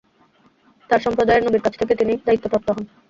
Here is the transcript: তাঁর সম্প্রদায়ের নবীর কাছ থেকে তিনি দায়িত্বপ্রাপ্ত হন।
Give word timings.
তাঁর 0.89 1.03
সম্প্রদায়ের 1.05 1.45
নবীর 1.45 1.63
কাছ 1.63 1.73
থেকে 1.79 1.93
তিনি 1.95 2.13
দায়িত্বপ্রাপ্ত 2.25 2.67
হন। 2.71 2.85